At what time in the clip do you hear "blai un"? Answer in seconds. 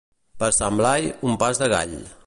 0.81-1.39